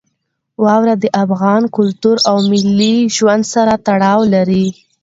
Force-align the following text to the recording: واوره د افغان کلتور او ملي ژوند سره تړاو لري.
واوره 0.63 0.95
د 1.03 1.05
افغان 1.23 1.63
کلتور 1.77 2.17
او 2.29 2.35
ملي 2.51 2.95
ژوند 3.15 3.43
سره 3.53 3.73
تړاو 3.87 4.19
لري. 4.33 4.67